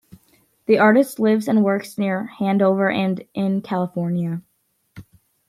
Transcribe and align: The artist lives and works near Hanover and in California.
The 0.65 0.79
artist 0.79 1.19
lives 1.19 1.47
and 1.47 1.63
works 1.63 1.95
near 1.95 2.25
Hanover 2.25 2.89
and 2.89 3.23
in 3.35 3.61
California. 3.61 4.41